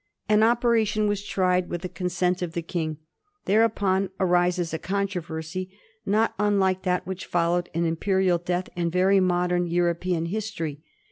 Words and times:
An 0.27 0.41
operation 0.41 1.07
was 1.07 1.23
tried, 1.23 1.69
with 1.69 1.81
the 1.83 1.87
consent 1.87 2.41
of 2.41 2.53
the 2.53 2.63
King. 2.63 2.97
Thereupon 3.45 4.09
arises 4.19 4.73
a 4.73 4.79
controversy 4.79 5.77
not 6.07 6.33
unlike 6.39 6.81
that 6.81 7.05
which 7.05 7.27
fol 7.27 7.51
lowed 7.51 7.69
an 7.75 7.85
imperial 7.85 8.39
death 8.39 8.67
in 8.75 8.89
very 8.89 9.19
modem 9.19 9.67
European 9.67 10.25
history. 10.25 10.81